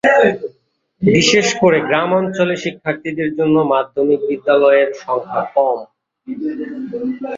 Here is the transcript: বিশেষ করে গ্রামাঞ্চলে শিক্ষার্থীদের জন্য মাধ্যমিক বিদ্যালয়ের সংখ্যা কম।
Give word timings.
বিশেষ 1.01 1.47
করে 1.61 1.77
গ্রামাঞ্চলে 1.81 2.55
শিক্ষার্থীদের 2.57 3.29
জন্য 3.37 3.55
মাধ্যমিক 3.73 4.19
বিদ্যালয়ের 4.29 4.89
সংখ্যা 5.03 5.43
কম। 5.55 5.77